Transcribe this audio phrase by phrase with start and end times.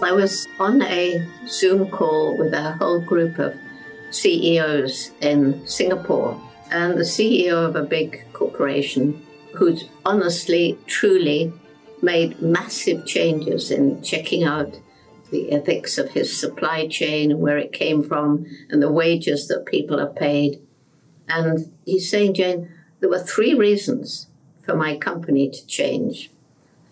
[0.00, 3.56] I was on a Zoom call with a whole group of
[4.10, 6.40] CEOs in Singapore,
[6.70, 9.20] and the CEO of a big corporation
[9.54, 11.52] who's honestly, truly
[12.00, 14.78] made massive changes in checking out
[15.32, 19.66] the ethics of his supply chain and where it came from and the wages that
[19.66, 20.60] people are paid.
[21.28, 22.70] And he's saying, Jane,
[23.00, 24.28] there were three reasons
[24.62, 26.30] for my company to change.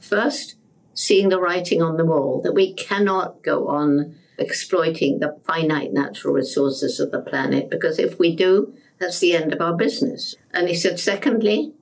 [0.00, 0.55] First,
[0.96, 6.34] seeing the writing on the wall that we cannot go on exploiting the finite natural
[6.34, 10.34] resources of the planet because if we do, that's the end of our business.
[10.52, 11.74] And he said, secondly,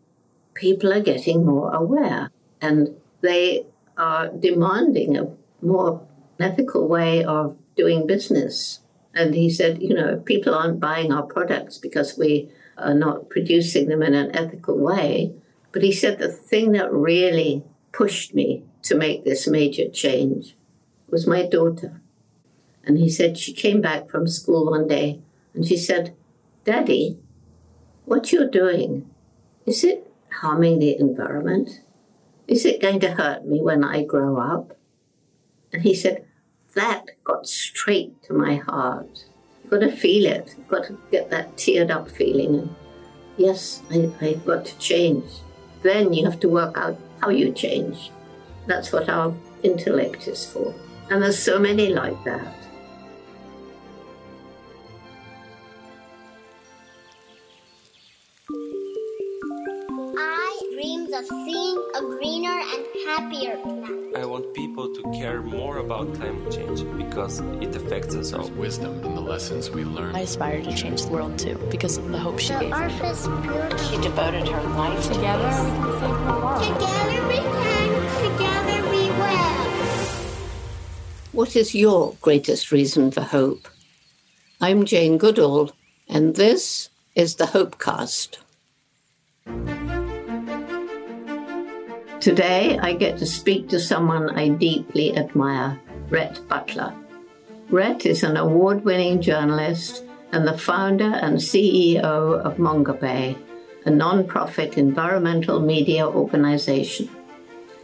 [0.54, 5.30] people are getting more aware and they are demanding a
[5.62, 6.04] more
[6.40, 8.80] ethical way of doing business.
[9.14, 13.88] And he said, you know, people aren't buying our products because we are not producing
[13.88, 15.32] them in an ethical way.
[15.70, 20.56] But he said the thing that really pushed me to make this major change
[21.10, 22.00] was my daughter.
[22.84, 25.20] And he said she came back from school one day
[25.54, 26.14] and she said,
[26.64, 27.18] Daddy,
[28.04, 29.10] what you're doing,
[29.66, 30.10] is it
[30.40, 31.80] harming the environment?
[32.46, 34.76] Is it going to hurt me when I grow up?
[35.72, 36.26] And he said,
[36.74, 39.24] That got straight to my heart.
[39.62, 40.54] You've got to feel it.
[40.58, 42.54] You've got to get that teared up feeling.
[42.58, 42.74] And
[43.38, 45.24] yes, I, I've got to change.
[45.82, 48.10] Then you have to work out how you change.
[48.66, 50.74] That's what our intellect is for.
[51.10, 52.54] And there's so many like that.
[60.16, 64.16] I dreamed of seeing a greener and happier planet.
[64.16, 68.48] I want people to care more about climate change because it affects us all.
[68.50, 70.14] wisdom in the lessons we learn.
[70.14, 72.76] I aspire to change the world too because of the hope she The gave me.
[72.76, 73.78] earth is beautiful.
[73.78, 76.62] She devoted her life Together we can save the world.
[76.62, 77.73] Together we can,
[81.34, 83.66] What is your greatest reason for hope?
[84.60, 85.72] I'm Jane Goodall,
[86.08, 88.38] and this is the Hopecast.
[92.20, 96.94] Today, I get to speak to someone I deeply admire, Rhett Butler.
[97.68, 102.04] Rhett is an award winning journalist and the founder and CEO
[102.44, 103.36] of Mongabay,
[103.86, 107.10] a non profit environmental media organization.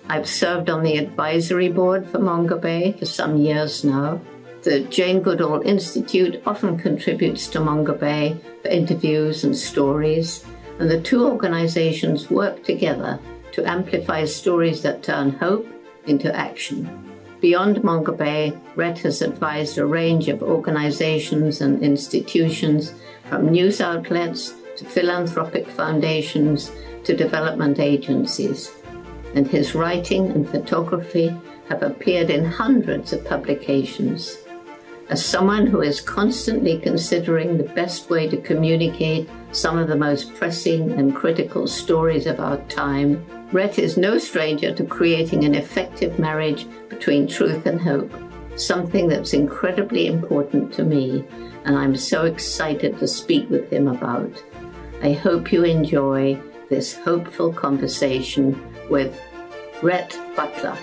[0.09, 4.21] I've served on the advisory board for Mongabay for some years now.
[4.63, 10.45] The Jane Goodall Institute often contributes to Mongabay for interviews and stories,
[10.79, 13.19] and the two organizations work together
[13.53, 15.67] to amplify stories that turn hope
[16.07, 16.89] into action.
[17.41, 22.93] Beyond Mongabay, Rhett has advised a range of organizations and institutions,
[23.29, 26.71] from news outlets to philanthropic foundations
[27.05, 28.73] to development agencies
[29.35, 31.35] and his writing and photography
[31.69, 34.39] have appeared in hundreds of publications.
[35.09, 40.35] As someone who is constantly considering the best way to communicate some of the most
[40.35, 46.21] pressing and critical stories of our time, Rhett is no stranger to creating an effective
[46.21, 48.13] marriage between truth and hope,
[48.55, 51.25] something that's incredibly important to me,
[51.65, 54.43] and I'm so excited to speak with him about.
[55.03, 58.55] I hope you enjoy this hopeful conversation
[58.91, 59.19] with
[59.83, 60.77] Rhett Butler.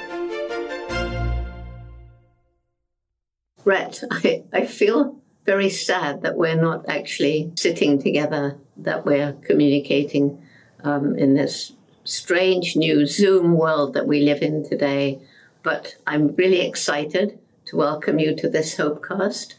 [3.65, 10.41] Rhett, I, I feel very sad that we're not actually sitting together, that we're communicating
[10.83, 11.73] um, in this
[12.05, 15.19] strange new Zoom world that we live in today.
[15.63, 19.55] But I'm really excited to welcome you to this Hopecast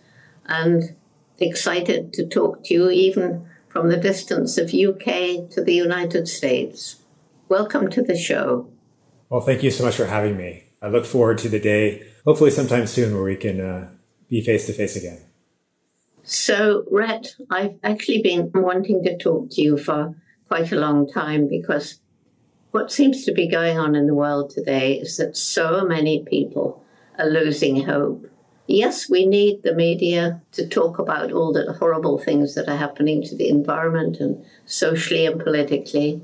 [0.46, 0.96] and
[1.38, 6.96] excited to talk to you even from the distance of UK to the United States.
[7.48, 8.68] Welcome to the show.
[9.30, 10.64] Well, thank you so much for having me.
[10.82, 13.90] I look forward to the day, hopefully sometime soon, where we can uh,
[14.28, 15.20] be face to face again.
[16.22, 20.14] So, Rhett, I've actually been wanting to talk to you for
[20.48, 22.00] quite a long time because
[22.72, 26.84] what seems to be going on in the world today is that so many people
[27.18, 28.30] are losing hope.
[28.66, 33.22] Yes, we need the media to talk about all the horrible things that are happening
[33.22, 36.20] to the environment and socially and politically.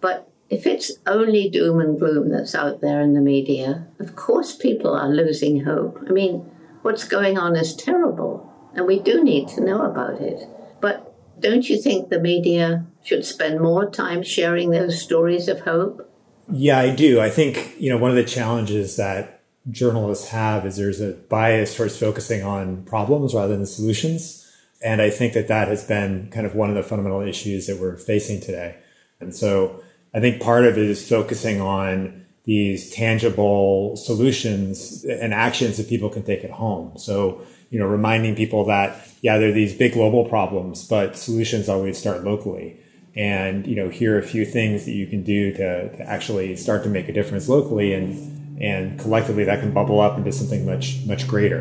[0.00, 4.54] But if it's only doom and gloom that's out there in the media, of course
[4.54, 5.98] people are losing hope.
[6.08, 6.50] I mean,
[6.82, 10.48] what's going on is terrible, and we do need to know about it.
[10.80, 16.10] But don't you think the media should spend more time sharing those stories of hope?
[16.50, 17.20] Yeah, I do.
[17.20, 21.74] I think, you know, one of the challenges that journalists have is there's a bias
[21.76, 24.42] towards focusing on problems rather than solutions.
[24.82, 27.80] And I think that that has been kind of one of the fundamental issues that
[27.80, 28.76] we're facing today.
[29.20, 29.82] And so
[30.14, 36.08] I think part of it is focusing on these tangible solutions and actions that people
[36.08, 36.96] can take at home.
[36.96, 41.68] So, you know, reminding people that, yeah, there are these big global problems, but solutions
[41.68, 42.78] always start locally.
[43.16, 46.54] And, you know, here are a few things that you can do to, to actually
[46.56, 50.66] start to make a difference locally and, and collectively that can bubble up into something
[50.66, 51.60] much, much greater.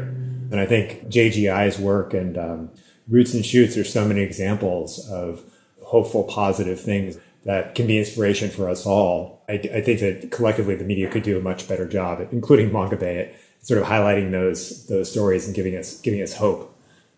[0.51, 2.71] And I think JGI's work and um,
[3.07, 5.43] Roots and Shoots are so many examples of
[5.81, 9.43] hopeful, positive things that can be inspiration for us all.
[9.49, 13.27] I, I, think that collectively the media could do a much better job, including Mongabay,
[13.27, 16.75] at sort of highlighting those those stories and giving us giving us hope,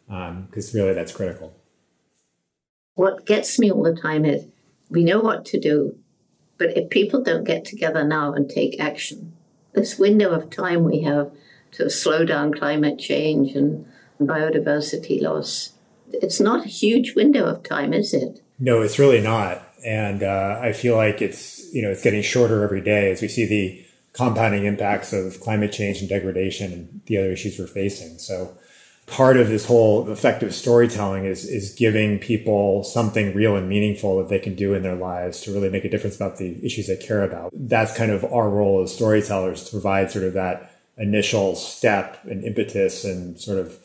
[0.07, 1.53] because um, really that's critical.
[2.95, 4.47] What gets me all the time is
[4.89, 5.97] we know what to do,
[6.57, 9.33] but if people don't get together now and take action,
[9.73, 11.31] this window of time we have
[11.73, 13.85] to slow down climate change and
[14.19, 15.73] biodiversity loss,
[16.13, 18.41] it's not a huge window of time, is it?
[18.57, 22.63] No, it's really not and uh, I feel like it's you know it's getting shorter
[22.63, 27.17] every day as we see the compounding impacts of climate change and degradation and the
[27.17, 28.17] other issues we're facing.
[28.17, 28.57] So
[29.07, 34.29] part of this whole effective storytelling is is giving people something real and meaningful that
[34.29, 36.97] they can do in their lives to really make a difference about the issues they
[36.97, 37.51] care about.
[37.53, 42.43] That's kind of our role as storytellers to provide sort of that initial step and
[42.43, 43.77] impetus and sort of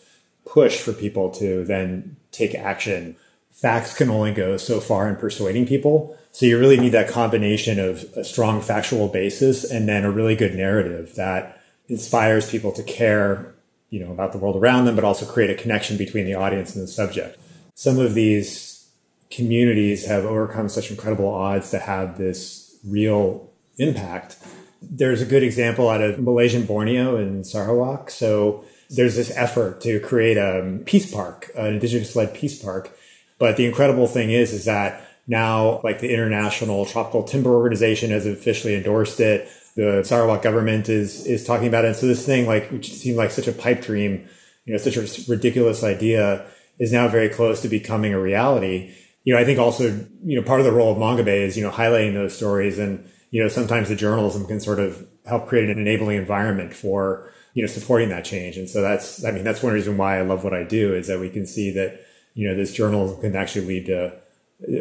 [0.46, 3.16] push for people to then take action
[3.50, 6.16] facts can only go so far in persuading people.
[6.32, 10.36] So you really need that combination of a strong factual basis and then a really
[10.36, 13.54] good narrative that inspires people to care,
[13.90, 16.74] you know, about the world around them, but also create a connection between the audience
[16.74, 17.38] and the subject.
[17.74, 18.88] Some of these
[19.30, 24.36] communities have overcome such incredible odds to have this real impact.
[24.82, 28.10] There's a good example out of Malaysian Borneo in Sarawak.
[28.10, 32.96] So there's this effort to create a peace park, an indigenous led peace park
[33.40, 38.26] but the incredible thing is, is that now, like the International Tropical Timber Organization has
[38.26, 39.48] officially endorsed it.
[39.76, 41.88] The Sarawak government is is talking about it.
[41.88, 44.28] And so this thing, like, which seemed like such a pipe dream,
[44.66, 46.44] you know, such a ridiculous idea,
[46.78, 48.94] is now very close to becoming a reality.
[49.24, 51.62] You know, I think also, you know, part of the role of Mongabay is, you
[51.62, 55.70] know, highlighting those stories and, you know, sometimes the journalism can sort of help create
[55.70, 58.56] an enabling environment for, you know, supporting that change.
[58.56, 61.06] And so that's, I mean, that's one reason why I love what I do is
[61.06, 62.04] that we can see that
[62.34, 64.20] you know, this journalism can actually lead to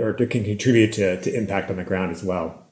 [0.01, 2.66] or to, can contribute to, to impact on the ground as well.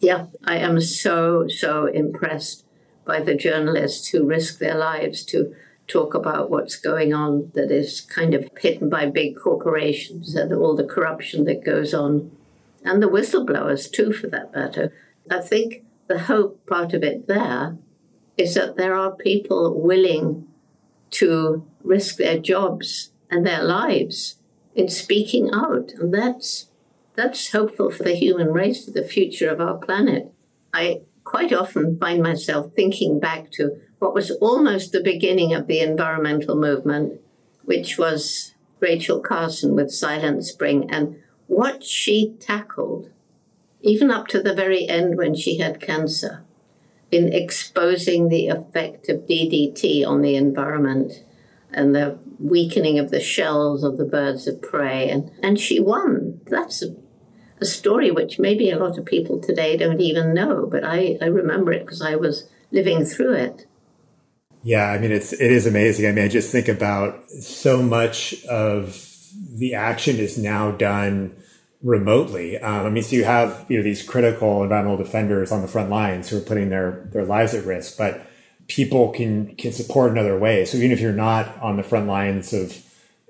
[0.00, 2.64] Yeah, I am so, so impressed
[3.04, 5.54] by the journalists who risk their lives to
[5.86, 10.76] talk about what's going on that is kind of hidden by big corporations and all
[10.76, 12.30] the corruption that goes on,
[12.84, 14.92] and the whistleblowers too, for that matter.
[15.30, 17.76] I think the hope part of it there
[18.36, 20.48] is that there are people willing
[21.12, 24.36] to risk their jobs and their lives
[24.74, 25.92] in speaking out.
[25.98, 26.68] And that's,
[27.16, 30.30] that's hopeful for the human race, for the future of our planet.
[30.72, 35.80] I quite often find myself thinking back to what was almost the beginning of the
[35.80, 37.20] environmental movement,
[37.64, 43.10] which was Rachel Carson with Silent Spring, and what she tackled,
[43.80, 46.44] even up to the very end when she had cancer,
[47.10, 51.24] in exposing the effect of DDT on the environment
[51.72, 55.08] and the weakening of the shells of the birds of prey.
[55.08, 56.40] And, and she won.
[56.46, 56.94] That's a,
[57.60, 61.26] a story which maybe a lot of people today don't even know, but I, I
[61.26, 63.66] remember it because I was living through it.
[64.64, 66.06] Yeah, I mean it's it is amazing.
[66.06, 69.08] I mean, I just think about so much of
[69.56, 71.34] the action is now done
[71.82, 72.58] remotely.
[72.58, 75.90] Um, I mean, so you have you know these critical environmental defenders on the front
[75.90, 78.24] lines who are putting their their lives at risk, but
[78.74, 80.70] people can can support in other ways.
[80.70, 82.76] So even if you're not on the front lines of,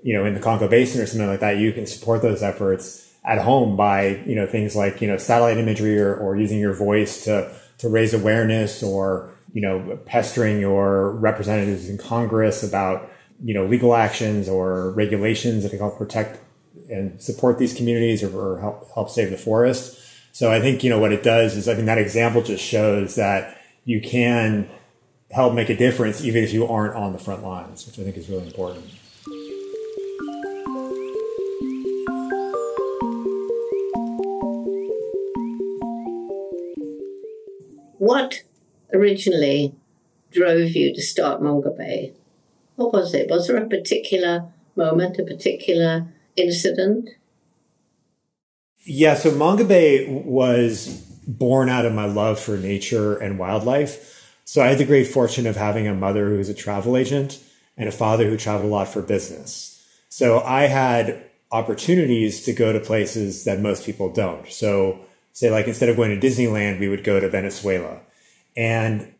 [0.01, 3.13] you know, in the Congo Basin or something like that, you can support those efforts
[3.25, 6.73] at home by, you know, things like, you know, satellite imagery or, or using your
[6.73, 13.11] voice to to raise awareness or, you know, pestering your representatives in Congress about,
[13.43, 16.39] you know, legal actions or regulations that can help protect
[16.89, 19.99] and support these communities or, or help help save the forest.
[20.31, 23.15] So I think, you know, what it does is I think that example just shows
[23.15, 24.69] that you can
[25.33, 28.17] help make a difference even if you aren't on the front lines, which I think
[28.17, 28.85] is really important.
[37.97, 38.43] What
[38.93, 39.73] originally
[40.31, 42.13] drove you to start Mongabay?
[42.75, 43.29] What was it?
[43.29, 47.09] Was there a particular moment, a particular incident?
[48.85, 50.87] Yeah, so Mongabay was
[51.25, 54.22] born out of my love for nature and wildlife.
[54.45, 57.39] So I had the great fortune of having a mother who was a travel agent
[57.77, 59.85] and a father who traveled a lot for business.
[60.09, 64.51] So I had opportunities to go to places that most people don't.
[64.51, 64.99] So
[65.33, 68.01] say like instead of going to Disneyland, we would go to Venezuela.
[68.55, 69.13] And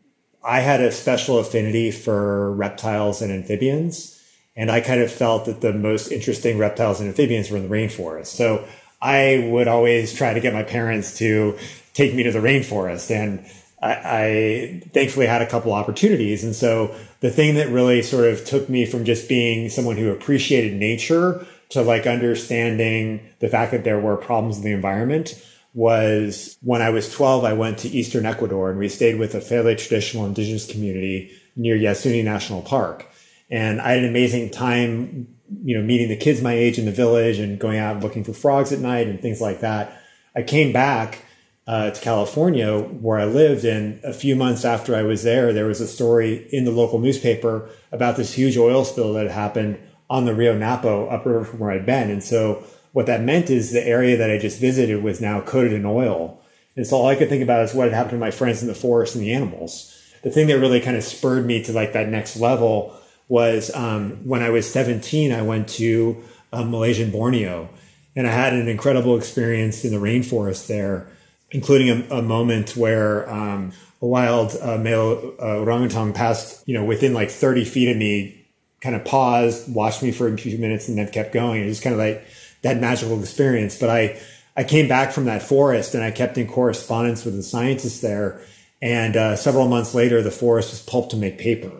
[0.44, 4.20] I had a special affinity for reptiles and amphibians.
[4.56, 7.74] And I kind of felt that the most interesting reptiles and amphibians were in the
[7.74, 8.26] rainforest.
[8.26, 8.64] So
[9.00, 11.58] I would always try to get my parents to
[11.92, 13.10] take me to the rainforest.
[13.10, 13.44] And
[13.84, 16.42] I, I, thankfully had a couple opportunities.
[16.42, 20.10] And so the thing that really sort of took me from just being someone who
[20.10, 25.34] appreciated nature to like understanding the fact that there were problems in the environment
[25.74, 29.40] was when I was 12, I went to Eastern Ecuador and we stayed with a
[29.40, 33.06] fairly traditional indigenous community near Yasuni National Park.
[33.50, 35.28] And I had an amazing time,
[35.62, 38.32] you know, meeting the kids my age in the village and going out looking for
[38.32, 40.00] frogs at night and things like that.
[40.34, 41.24] I came back
[41.66, 43.64] uh, to California where I lived.
[43.64, 46.98] And a few months after I was there, there was a story in the local
[46.98, 49.78] newspaper about this huge oil spill that had happened
[50.10, 52.10] on the Rio Napo upriver from where I'd been.
[52.10, 55.72] And so what that meant is the area that I just visited was now coated
[55.72, 56.40] in oil.
[56.76, 58.68] And so all I could think about is what had happened to my friends in
[58.68, 59.90] the forest and the animals.
[60.22, 62.96] The thing that really kind of spurred me to like that next level
[63.28, 67.68] was um, when I was 17, I went to um, Malaysian Borneo
[68.16, 71.08] and I had an incredible experience in the rainforest there,
[71.54, 76.84] including a, a moment where um, a wild uh, male uh, orangutan passed, you know,
[76.84, 78.46] within like 30 feet of me,
[78.82, 81.62] kind of paused, watched me for a few minutes and then kept going.
[81.62, 82.26] It was kind of like,
[82.64, 83.78] that magical experience.
[83.78, 84.20] But I,
[84.56, 88.40] I came back from that forest and I kept in correspondence with the scientists there.
[88.82, 91.70] And uh, several months later, the forest was pulped to make paper.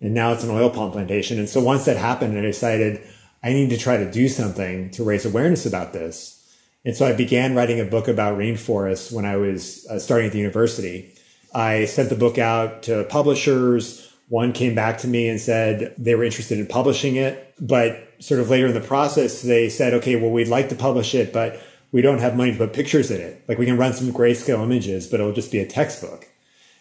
[0.00, 1.38] And now it's an oil palm plantation.
[1.38, 3.00] And so once that happened, I decided
[3.42, 6.43] I need to try to do something to raise awareness about this.
[6.84, 10.32] And so I began writing a book about rainforests when I was uh, starting at
[10.32, 11.14] the university.
[11.54, 14.12] I sent the book out to publishers.
[14.28, 18.40] One came back to me and said they were interested in publishing it, but sort
[18.40, 21.60] of later in the process, they said, okay, well, we'd like to publish it, but
[21.92, 23.44] we don't have money to put pictures in it.
[23.46, 26.26] Like we can run some grayscale images, but it'll just be a textbook.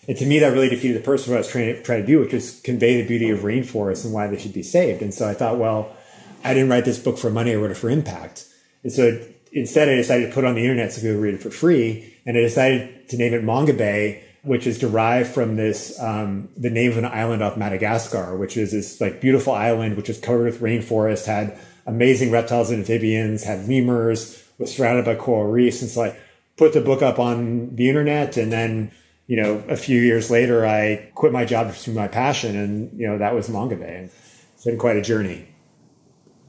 [0.07, 2.05] And to me, that really defeated the purpose of what I was trying to, to
[2.05, 5.01] do, which is convey the beauty of rainforests and why they should be saved.
[5.01, 5.95] And so I thought, well,
[6.43, 8.45] I didn't write this book for money, I wrote it for impact.
[8.83, 9.21] And so
[9.53, 12.13] instead, I decided to put on the internet so people read it for free.
[12.25, 16.91] And I decided to name it Mongabay, which is derived from this um, the name
[16.91, 20.59] of an island off Madagascar, which is this like beautiful island which is covered with
[20.59, 26.03] rainforest, had amazing reptiles and amphibians, had lemurs, was surrounded by coral reefs, and so
[26.03, 26.17] I
[26.57, 28.91] put the book up on the internet, and then
[29.27, 32.99] you know a few years later I quit my job to pursue my passion, and
[32.99, 34.09] you know that was Mongabay.
[34.55, 35.47] It's been quite a journey.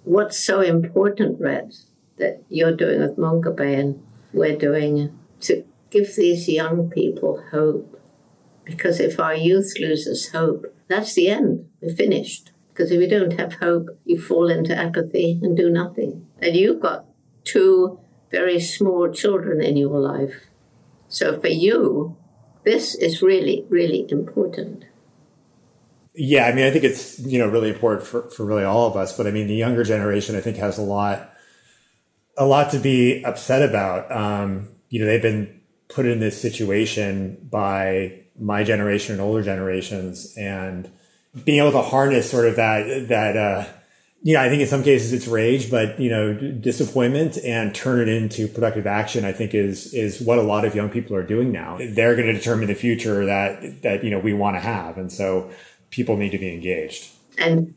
[0.02, 1.74] What's so important, Rhett,
[2.18, 4.02] that you're doing with Mongabay and
[4.32, 8.00] we're doing to give these young people hope.
[8.64, 11.68] Because if our youth loses hope, that's the end.
[11.80, 12.52] We're finished.
[12.68, 16.26] Because if you don't have hope, you fall into apathy and do nothing.
[16.40, 17.06] And you've got
[17.44, 20.46] two very small children in your life.
[21.08, 22.16] So for you,
[22.64, 24.86] this is really, really important.
[26.14, 28.96] Yeah, I mean, I think it's you know really important for, for really all of
[28.96, 29.16] us.
[29.16, 31.33] But I mean, the younger generation, I think, has a lot,
[32.36, 34.10] a lot to be upset about.
[34.10, 40.34] Um, you know, they've been put in this situation by my generation and older generations
[40.36, 40.90] and
[41.44, 43.64] being able to harness sort of that that uh
[44.22, 48.00] you know i think in some cases it's rage but you know disappointment and turn
[48.00, 51.22] it into productive action i think is is what a lot of young people are
[51.22, 54.60] doing now they're going to determine the future that that you know we want to
[54.60, 55.48] have and so
[55.90, 57.74] people need to be engaged and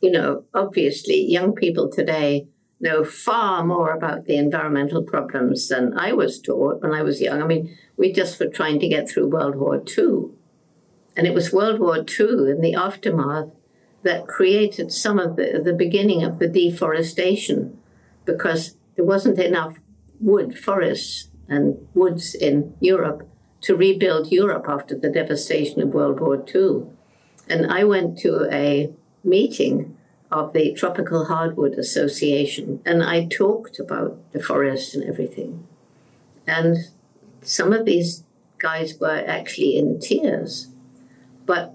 [0.00, 2.46] you know obviously young people today
[2.80, 7.42] know far more about the environmental problems than I was taught when I was young.
[7.42, 10.30] I mean, we just were trying to get through World War II.
[11.16, 13.48] And it was World War II and the aftermath
[14.02, 17.78] that created some of the, the beginning of the deforestation
[18.24, 19.78] because there wasn't enough
[20.20, 23.28] wood, forests, and woods in Europe
[23.62, 26.84] to rebuild Europe after the devastation of World War II.
[27.48, 28.92] And I went to a
[29.24, 29.95] meeting
[30.30, 35.66] of the Tropical Hardwood Association, and I talked about the forest and everything.
[36.46, 36.76] And
[37.42, 38.24] some of these
[38.58, 40.68] guys were actually in tears,
[41.44, 41.74] but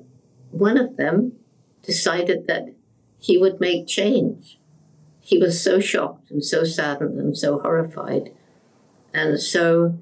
[0.52, 1.34] one of them
[1.82, 2.74] decided that
[3.20, 4.60] he would make change.
[5.22, 8.34] He was so shocked and so saddened and so horrified.
[9.14, 9.98] And so,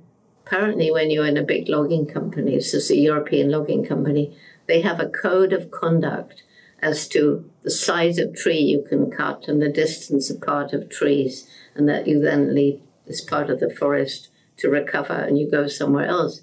[0.45, 4.35] apparently, when you're in a big logging company, this is a European logging company,
[4.67, 6.43] they have a code of conduct
[6.81, 11.49] as to the size of tree you can cut and the distance apart of trees,
[11.75, 15.67] and that you then leave this part of the forest to recover and you go
[15.67, 16.41] somewhere else.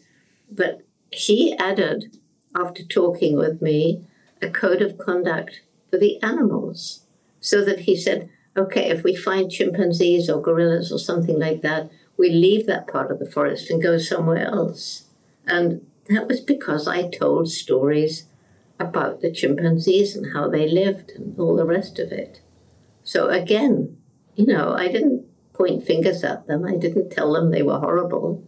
[0.51, 2.17] But he added,
[2.55, 4.05] after talking with me,
[4.43, 7.03] a code of conduct for the animals.
[7.41, 11.91] So that he said, okay, if we find chimpanzees or gorillas or something like that,
[12.19, 15.05] we leave that part of the forest and go somewhere else.
[15.47, 18.27] And that was because I told stories
[18.79, 22.41] about the chimpanzees and how they lived and all the rest of it.
[23.03, 23.97] So again,
[24.35, 26.65] you know, I didn't point fingers at them.
[26.65, 28.45] I didn't tell them they were horrible.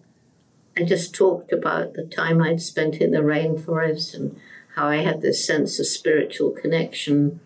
[0.76, 4.38] I just talked about the time I'd spent in the rainforest and
[4.76, 7.40] how I had this sense of spiritual connection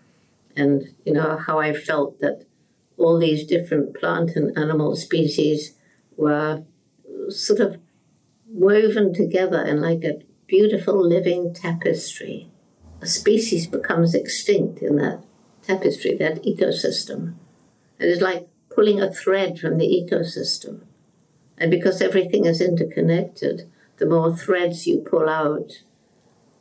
[0.56, 2.44] and, you know, how I felt that
[2.98, 5.74] all these different plant and animal species
[6.16, 6.62] were
[7.30, 7.80] sort of
[8.48, 12.50] woven together in like a beautiful living tapestry.
[13.02, 15.24] A species becomes extinct in that
[15.62, 17.34] tapestry, that ecosystem.
[17.98, 20.82] It is like pulling a thread from the ecosystem.
[21.58, 23.68] And because everything is interconnected,
[23.98, 25.82] the more threads you pull out,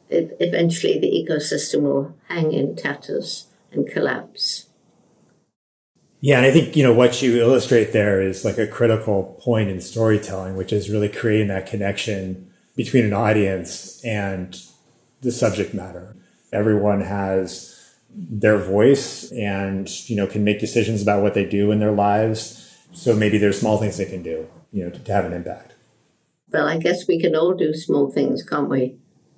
[0.09, 4.67] it, eventually the ecosystem will hang in tatters and collapse.
[6.21, 9.69] Yeah, and I think, you know, what you illustrate there is like a critical point
[9.69, 14.59] in storytelling, which is really creating that connection between an audience and
[15.21, 16.15] the subject matter.
[16.51, 21.79] Everyone has their voice and, you know, can make decisions about what they do in
[21.79, 22.77] their lives.
[22.91, 25.75] So maybe there's small things they can do, you know, to, to have an impact.
[26.51, 28.97] Well, I guess we can all do small things, can't we?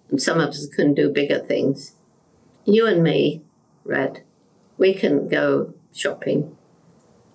[0.09, 1.93] And some of us can do bigger things.
[2.65, 3.43] You and me,
[3.83, 4.23] Rhett,
[4.77, 6.57] we can go shopping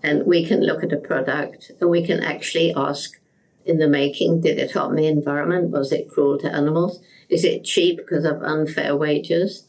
[0.02, 3.20] and we can look at a product and we can actually ask
[3.64, 5.70] in the making did it harm the environment?
[5.70, 7.00] Was it cruel to animals?
[7.28, 9.67] Is it cheap because of unfair wages?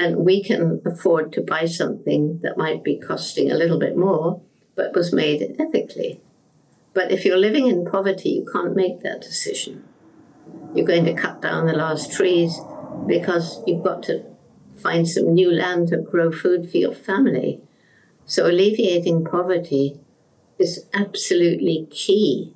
[0.00, 4.40] And we can afford to buy something that might be costing a little bit more,
[4.74, 6.22] but was made ethically.
[6.94, 9.84] But if you're living in poverty, you can't make that decision.
[10.74, 12.58] You're going to cut down the last trees
[13.06, 14.24] because you've got to
[14.74, 17.60] find some new land to grow food for your family.
[18.24, 20.00] So alleviating poverty
[20.58, 22.54] is absolutely key.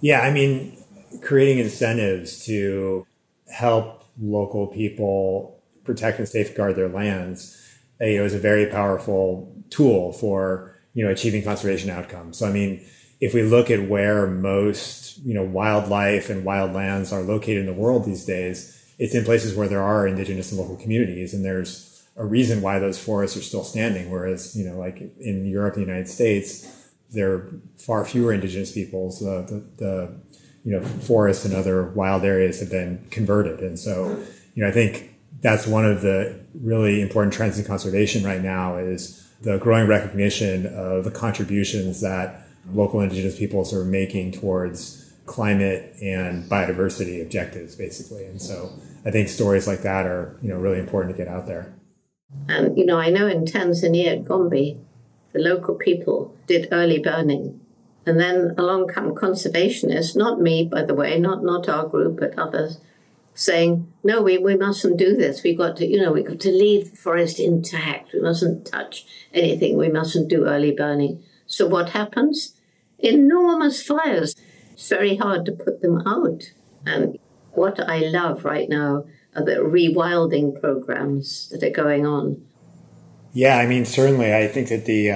[0.00, 0.82] Yeah, I mean,
[1.22, 3.06] creating incentives to
[3.48, 5.59] help local people
[5.90, 7.56] protect and safeguard their lands,
[8.00, 12.38] you know, is a very powerful tool for you know achieving conservation outcomes.
[12.38, 12.84] So, I mean,
[13.20, 17.66] if we look at where most you know wildlife and wild lands are located in
[17.66, 21.44] the world these days, it's in places where there are indigenous and local communities, and
[21.44, 24.10] there's a reason why those forests are still standing.
[24.10, 29.20] Whereas, you know, like in Europe, the United States, there are far fewer indigenous peoples.
[29.20, 30.20] The, the,
[30.64, 33.60] you know, forests and other wild areas have been converted.
[33.60, 34.22] And so,
[34.54, 38.76] you know, I think that's one of the really important trends in conservation right now
[38.76, 45.94] is the growing recognition of the contributions that local indigenous peoples are making towards climate
[46.02, 48.26] and biodiversity objectives, basically.
[48.26, 48.72] And so
[49.04, 51.72] I think stories like that are, you know, really important to get out there.
[52.48, 54.76] And, you know, I know in Tanzania at Gombe,
[55.32, 57.60] the local people did early burning.
[58.06, 62.38] And then along come conservationists, not me, by the way, not, not our group, but
[62.38, 62.80] others,
[63.40, 65.42] saying, no, we, we mustn't do this.
[65.42, 68.12] We've got to, you know, we've got to leave the forest intact.
[68.12, 69.78] We mustn't touch anything.
[69.78, 71.22] We mustn't do early burning.
[71.46, 72.54] So what happens?
[72.98, 74.36] Enormous fires.
[74.72, 76.52] It's very hard to put them out.
[76.84, 77.18] And
[77.52, 82.42] what I love right now are the rewilding programs that are going on.
[83.32, 85.14] Yeah, I mean, certainly, I think that the uh,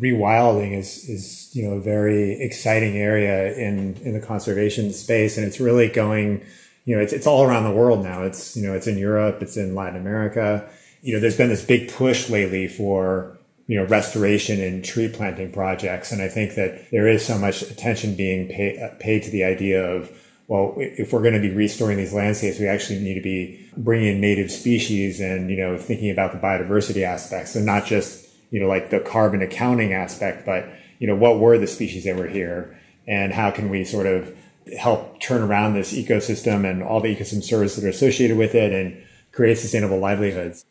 [0.00, 5.46] rewilding is is you know a very exciting area in in the conservation space, and
[5.46, 6.44] it's really going.
[6.84, 8.22] You know, it's it's all around the world now.
[8.22, 10.68] It's you know, it's in Europe, it's in Latin America.
[11.02, 15.52] You know, there's been this big push lately for you know restoration and tree planting
[15.52, 19.30] projects, and I think that there is so much attention being pay, uh, paid to
[19.30, 20.10] the idea of
[20.48, 24.16] well, if we're going to be restoring these landscapes, we actually need to be bringing
[24.16, 28.60] in native species and, you know, thinking about the biodiversity aspects and not just, you
[28.60, 30.68] know, like the carbon accounting aspect, but,
[30.98, 34.36] you know, what were the species that were here and how can we sort of
[34.78, 38.72] help turn around this ecosystem and all the ecosystem services that are associated with it
[38.72, 40.64] and create sustainable livelihoods.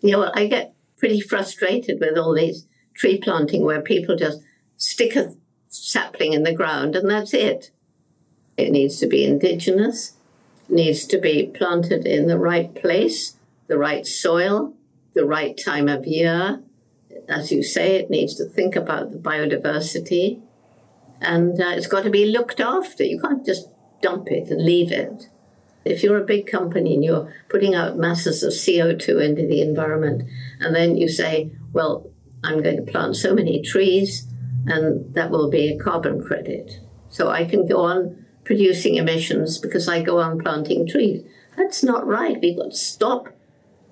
[0.00, 4.40] Yeah, well, I get pretty frustrated with all these tree planting where people just
[4.76, 5.34] stick a
[5.68, 7.70] sapling in the ground and that's it.
[8.56, 10.14] It needs to be indigenous,
[10.68, 13.36] needs to be planted in the right place,
[13.68, 14.74] the right soil,
[15.14, 16.60] the right time of year.
[17.28, 20.40] As you say, it needs to think about the biodiversity
[21.20, 23.04] and uh, it's got to be looked after.
[23.04, 23.68] You can't just
[24.02, 25.28] dump it and leave it.
[25.84, 30.28] If you're a big company and you're putting out masses of CO2 into the environment,
[30.60, 32.10] and then you say, well,
[32.44, 34.26] I'm going to plant so many trees,
[34.66, 36.80] and that will be a carbon credit.
[37.08, 41.22] So I can go on producing emissions because I go on planting trees.
[41.56, 42.38] That's not right.
[42.40, 43.28] We've got to stop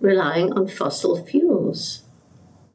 [0.00, 2.02] relying on fossil fuels.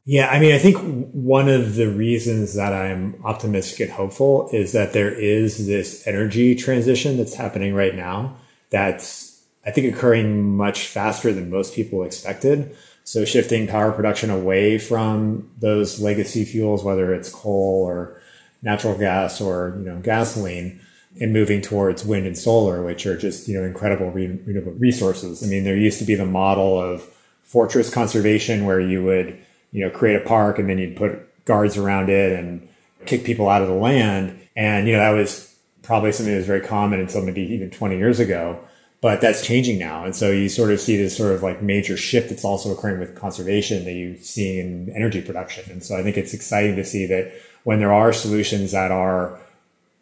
[0.04, 0.78] Yeah, I mean, I think
[1.12, 6.56] one of the reasons that I'm optimistic and hopeful is that there is this energy
[6.56, 8.36] transition that's happening right now
[8.70, 12.76] that's, I think, occurring much faster than most people expected.
[13.04, 18.20] So shifting power production away from those legacy fuels, whether it's coal or
[18.60, 20.80] natural gas or, you know, gasoline,
[21.20, 25.44] and moving towards wind and solar, which are just, you know, incredible renewable resources.
[25.44, 27.02] I mean, there used to be the model of
[27.44, 29.38] fortress conservation where you would,
[29.72, 32.68] you know, create a park and then you'd put guards around it and
[33.06, 34.38] kick people out of the land.
[34.54, 37.96] And, you know, that was probably something that was very common until maybe even 20
[37.96, 38.60] years ago.
[39.00, 40.04] But that's changing now.
[40.04, 43.00] And so you sort of see this sort of like major shift that's also occurring
[43.00, 45.68] with conservation that you see in energy production.
[45.72, 47.32] And so I think it's exciting to see that
[47.64, 49.40] when there are solutions that are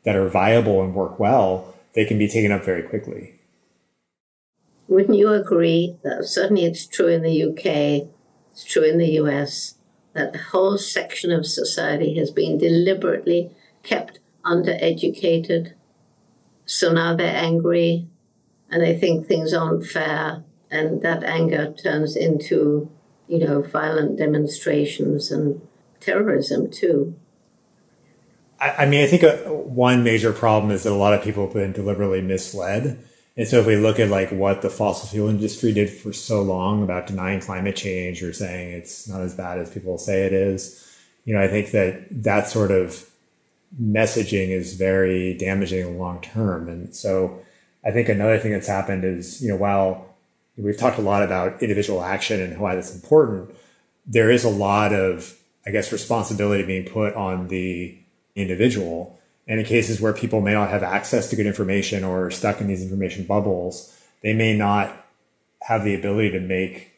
[0.04, 3.40] that are viable and work well, they can be taken up very quickly.
[4.88, 8.08] Wouldn't you agree that certainly it's true in the UK,
[8.60, 9.76] it's true in the US,
[10.12, 13.50] that a whole section of society has been deliberately
[13.82, 15.72] kept undereducated.
[16.66, 18.06] So now they're angry
[18.70, 22.90] and they think things aren't fair, and that anger turns into,
[23.28, 25.66] you know, violent demonstrations and
[25.98, 27.14] terrorism too.
[28.60, 31.54] I, mean, I think a, one major problem is that a lot of people have
[31.54, 33.02] been deliberately misled.
[33.40, 36.42] And so if we look at like what the fossil fuel industry did for so
[36.42, 40.34] long about denying climate change or saying it's not as bad as people say it
[40.34, 43.08] is, you know, I think that that sort of
[43.82, 46.68] messaging is very damaging long term.
[46.68, 47.40] And so
[47.82, 50.14] I think another thing that's happened is, you know, while
[50.58, 53.54] we've talked a lot about individual action and why that's important,
[54.06, 57.96] there is a lot of, I guess, responsibility being put on the
[58.36, 59.18] individual.
[59.50, 62.60] And in cases where people may not have access to good information or are stuck
[62.60, 65.04] in these information bubbles, they may not
[65.62, 66.92] have the ability to make,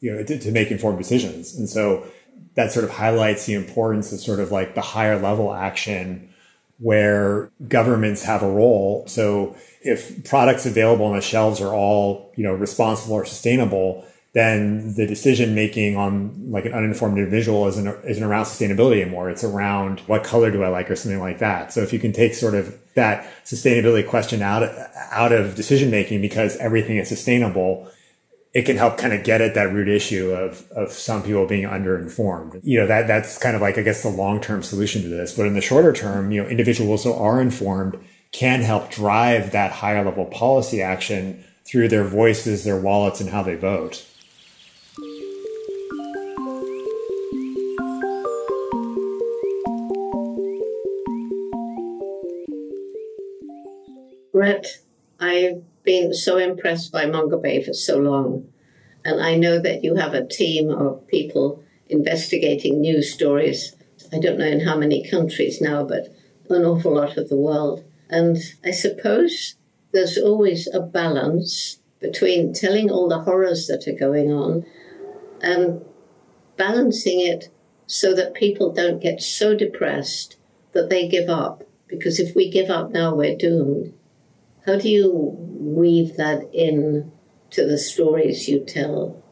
[0.00, 1.56] you know, to, to make informed decisions.
[1.56, 2.06] And so
[2.54, 6.28] that sort of highlights the importance of sort of like the higher level action
[6.80, 9.06] where governments have a role.
[9.06, 14.94] So if products available on the shelves are all, you know, responsible or sustainable, then
[14.94, 19.28] the decision making on like an uninformed individual isn't, isn't around sustainability anymore.
[19.28, 21.72] It's around what color do I like or something like that.
[21.72, 24.62] So if you can take sort of that sustainability question out,
[25.10, 27.90] out of decision making because everything is sustainable,
[28.54, 31.68] it can help kind of get at that root issue of, of some people being
[31.68, 32.60] underinformed.
[32.62, 35.36] You know, that, that's kind of like, I guess, the long-term solution to this.
[35.36, 37.98] But in the shorter term, you know, individuals who are informed
[38.32, 43.42] can help drive that higher level policy action through their voices, their wallets, and how
[43.42, 44.06] they vote.
[54.42, 58.48] I've been so impressed by Mongabay for so long,
[59.04, 63.74] and I know that you have a team of people investigating news stories.
[64.12, 66.08] I don't know in how many countries now, but
[66.48, 67.84] an awful lot of the world.
[68.08, 69.54] And I suppose
[69.92, 74.64] there's always a balance between telling all the horrors that are going on
[75.42, 75.84] and
[76.56, 77.48] balancing it
[77.86, 80.36] so that people don't get so depressed
[80.72, 81.64] that they give up.
[81.86, 83.92] Because if we give up now, we're doomed.
[84.66, 87.12] How do you weave that in
[87.50, 89.22] to the stories you tell?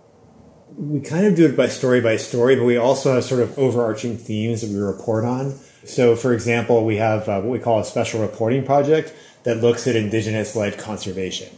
[0.77, 3.59] We kind of do it by story by story, but we also have sort of
[3.59, 5.59] overarching themes that we report on.
[5.85, 9.15] So, for example, we have uh, what we call a special reporting project
[9.45, 11.49] that looks at indigenous led conservation.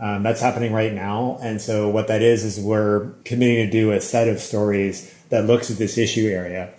[0.00, 1.38] Um, that's happening right now.
[1.42, 5.46] And so, what that is, is we're committing to do a set of stories that
[5.46, 6.72] looks at this issue area.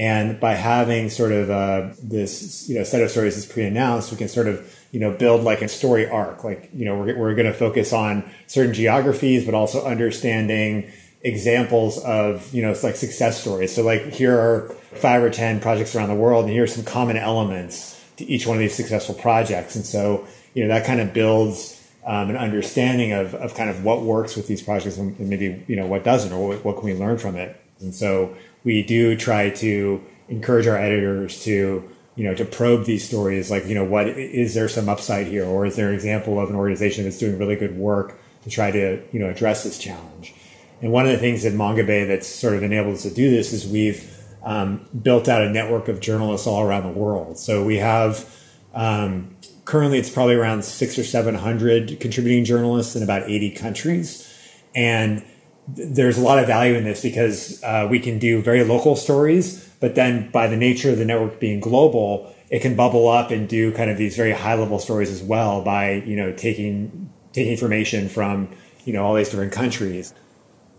[0.00, 4.16] And by having sort of uh, this you know set of stories that's pre-announced, we
[4.16, 6.42] can sort of you know, build like a story arc.
[6.44, 10.90] Like, you know, we're, we're going to focus on certain geographies, but also understanding
[11.22, 13.74] examples of, you know, it's like success stories.
[13.74, 16.84] So like here are five or 10 projects around the world and here are some
[16.84, 19.76] common elements to each one of these successful projects.
[19.76, 23.84] And so, you know, that kind of builds um, an understanding of, of kind of
[23.84, 26.86] what works with these projects and maybe, you know, what doesn't or what, what can
[26.86, 27.60] we learn from it.
[27.80, 33.06] And so we do try to encourage our editors to you know, to probe these
[33.06, 35.46] stories, like, you know, what is there some upside here?
[35.46, 38.70] Or is there an example of an organization that's doing really good work to try
[38.70, 40.34] to, you know, address this challenge?
[40.82, 43.54] And one of the things at Mongabay that's sort of enabled us to do this
[43.54, 47.38] is we've um, built out a network of journalists all around the world.
[47.38, 48.28] So we have
[48.74, 54.28] um, currently it's probably around six or seven hundred contributing journalists in about eighty countries,
[54.74, 55.24] and
[55.74, 59.68] there's a lot of value in this because uh, we can do very local stories,
[59.80, 63.48] but then by the nature of the network being global, it can bubble up and
[63.48, 67.52] do kind of these very high level stories as well by you know taking taking
[67.52, 68.48] information from
[68.84, 70.12] you know all these different countries.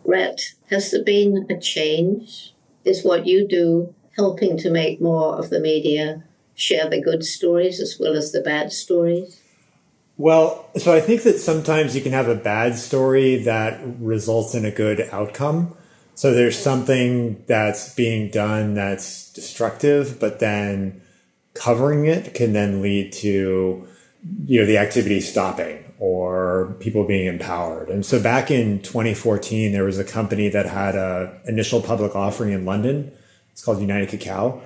[0.03, 2.53] Rhett, has there been a change?
[2.83, 6.23] Is what you do helping to make more of the media
[6.55, 9.40] share the good stories as well as the bad stories?
[10.21, 14.65] Well, so I think that sometimes you can have a bad story that results in
[14.65, 15.75] a good outcome.
[16.13, 21.01] So there's something that's being done that's destructive, but then
[21.55, 23.87] covering it can then lead to,
[24.45, 27.89] you know, the activity stopping or people being empowered.
[27.89, 32.51] And so back in 2014, there was a company that had a initial public offering
[32.51, 33.11] in London.
[33.53, 34.61] It's called United Cacao.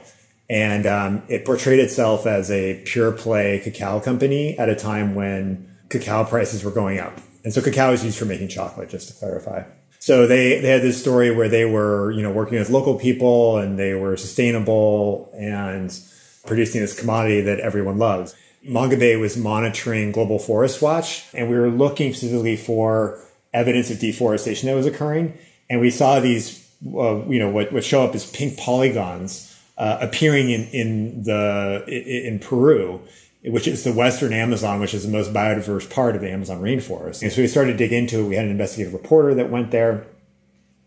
[0.50, 5.76] And um, it portrayed itself as a pure play cacao company at a time when
[5.90, 7.18] cacao prices were going up.
[7.44, 9.64] And so cacao is used for making chocolate, just to clarify.
[10.00, 13.58] So they, they had this story where they were, you know, working with local people
[13.58, 15.98] and they were sustainable and
[16.46, 18.36] producing this commodity that everyone loves.
[18.68, 23.20] Mongabay was monitoring Global Forest Watch and we were looking specifically for
[23.54, 25.38] evidence of deforestation that was occurring.
[25.70, 29.98] And we saw these, uh, you know, what, what show up as pink polygons uh,
[30.02, 33.02] appearing in in the in Peru,
[33.44, 37.22] which is the Western Amazon, which is the most biodiverse part of the Amazon rainforest.
[37.22, 38.24] And so we started to dig into it.
[38.28, 40.06] We had an investigative reporter that went there,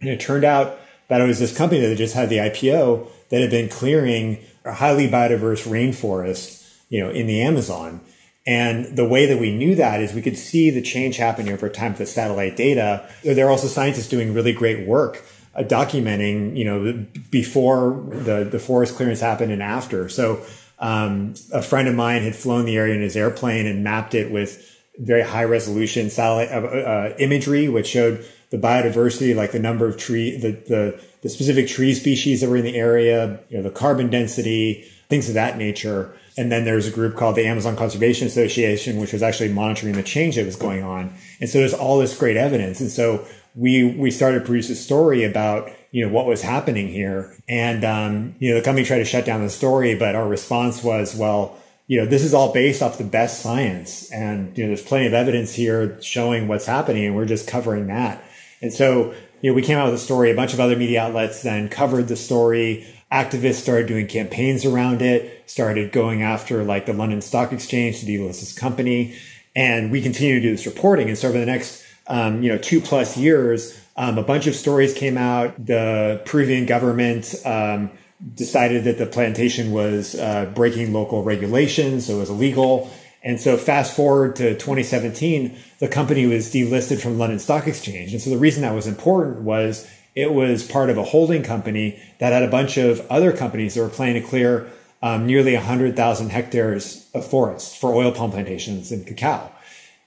[0.00, 3.40] and it turned out that it was this company that just had the IPO that
[3.40, 8.00] had been clearing a highly biodiverse rainforest, you know, in the Amazon.
[8.46, 11.68] And the way that we knew that is we could see the change happening over
[11.68, 13.06] time with the satellite data.
[13.22, 15.22] There are also scientists doing really great work
[15.64, 20.08] documenting, you know, before the, the forest clearance happened and after.
[20.08, 20.44] So,
[20.80, 24.30] um, a friend of mine had flown the area in his airplane and mapped it
[24.30, 24.64] with
[24.98, 29.96] very high resolution satellite uh, uh, imagery, which showed the biodiversity, like the number of
[29.96, 33.70] tree, the, the, the specific tree species that were in the area, you know, the
[33.70, 36.14] carbon density, things of that nature.
[36.36, 40.02] And then there's a group called the Amazon Conservation Association, which was actually monitoring the
[40.02, 41.12] change that was going on.
[41.40, 42.80] And so there's all this great evidence.
[42.80, 43.26] And so
[43.58, 47.84] we we started to produce a story about you know what was happening here, and
[47.84, 51.16] um, you know the company tried to shut down the story, but our response was,
[51.16, 54.82] well, you know this is all based off the best science, and you know there's
[54.82, 58.22] plenty of evidence here showing what's happening, and we're just covering that.
[58.62, 60.30] And so you know we came out with a story.
[60.30, 62.86] A bunch of other media outlets then covered the story.
[63.10, 68.06] Activists started doing campaigns around it, started going after like the London Stock Exchange to
[68.06, 69.16] delist this company,
[69.56, 71.08] and we continue to do this reporting.
[71.08, 74.54] And so over the next um, you know, two plus years, um, a bunch of
[74.54, 75.54] stories came out.
[75.64, 77.90] The Peruvian government um,
[78.34, 82.90] decided that the plantation was uh, breaking local regulations, so it was illegal.
[83.22, 88.12] And so, fast forward to 2017, the company was delisted from London Stock Exchange.
[88.12, 92.00] And so, the reason that was important was it was part of a holding company
[92.18, 94.70] that had a bunch of other companies that were planning to clear
[95.02, 99.52] um, nearly 100,000 hectares of forest for oil palm plantations and cacao.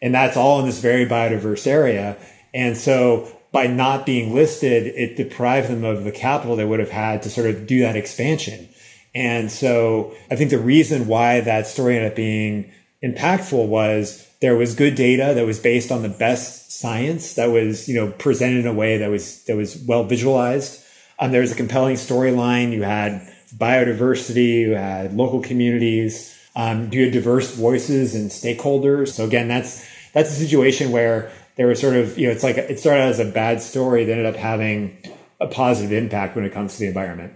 [0.01, 2.17] And that's all in this very biodiverse area.
[2.53, 6.89] And so by not being listed, it deprived them of the capital they would have
[6.89, 8.69] had to sort of do that expansion.
[9.13, 12.71] And so I think the reason why that story ended up being
[13.03, 17.87] impactful was there was good data that was based on the best science that was,
[17.87, 20.81] you know, presented in a way that was, that was well visualized.
[21.19, 22.71] Um, there was a compelling storyline.
[22.71, 29.09] You had biodiversity, you had local communities, um, you had diverse voices and stakeholders.
[29.09, 32.57] So again, that's, that's a situation where there was sort of, you know, it's like
[32.57, 34.97] it started out as a bad story that ended up having
[35.39, 37.33] a positive impact when it comes to the environment.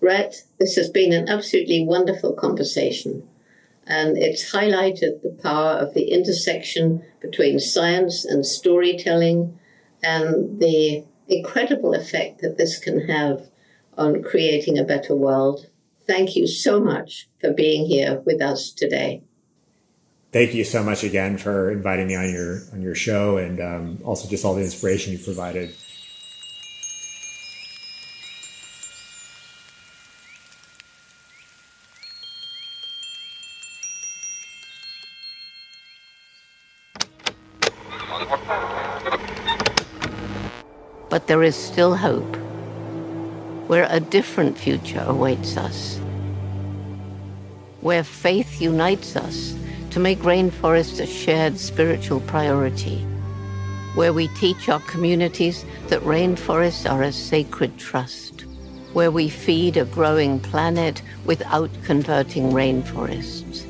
[0.00, 3.28] Rhett, this has been an absolutely wonderful conversation.
[3.86, 9.58] And it's highlighted the power of the intersection between science and storytelling
[10.02, 13.48] and the incredible effect that this can have
[13.98, 15.69] on creating a better world.
[16.06, 19.22] Thank you so much for being here with us today
[20.32, 23.98] thank you so much again for inviting me on your on your show and um,
[24.04, 25.74] also just all the inspiration you provided.
[41.08, 42.39] But there is still hope,
[43.70, 45.96] where a different future awaits us,
[47.82, 49.54] where faith unites us
[49.90, 52.98] to make rainforests a shared spiritual priority,
[53.94, 58.40] where we teach our communities that rainforests are a sacred trust,
[58.92, 63.64] where we feed a growing planet without converting rainforests,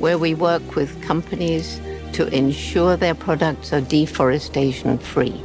[0.00, 1.80] where we work with companies
[2.12, 5.40] to ensure their products are deforestation free,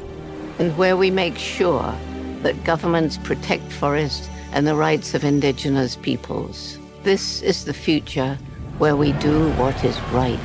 [0.57, 1.95] and where we make sure
[2.43, 6.77] that governments protect forests and the rights of indigenous peoples.
[7.03, 8.37] This is the future
[8.77, 10.39] where we do what is right.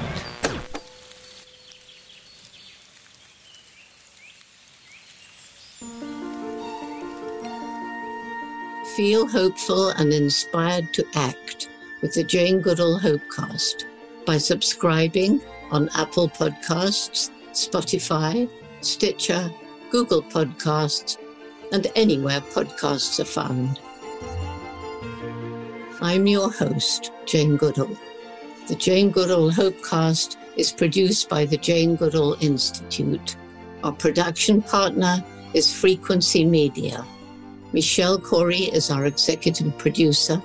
[8.96, 11.68] Feel hopeful and inspired to act
[12.00, 13.87] with the Jane Goodall Hopecast.
[14.24, 18.48] by subscribing on Apple Podcasts, Spotify,
[18.80, 19.50] Stitcher,
[19.90, 21.18] Google Podcasts,
[21.72, 23.81] and anywhere podcasts are found.
[26.00, 27.96] I'm your host, Jane Goodall.
[28.68, 33.37] The Jane Goodall Hopecast is produced by the Jane Goodall Institute.
[33.83, 37.05] Our production partner is Frequency Media.
[37.72, 40.40] Michelle Corey is our executive producer.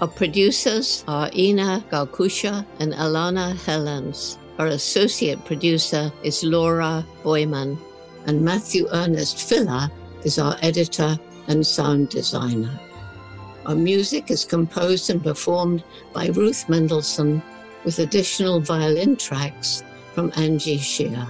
[0.00, 4.38] Our producers are Ina Galkusha and Alana Helens.
[4.58, 7.78] Our associate producer is Laura Boyman.
[8.26, 9.90] And Matthew Ernest Filler
[10.24, 12.78] is our editor and sound designer.
[13.66, 17.42] Our music is composed and performed by Ruth Mendelssohn
[17.84, 19.82] with additional violin tracks
[20.14, 21.26] from Angie Shear.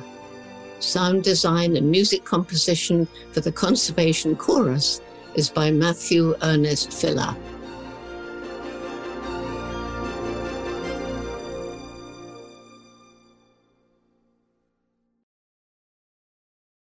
[0.80, 5.00] Sound design and music composition for the Conservation Chorus
[5.34, 7.36] is by Matthew Ernest Filler.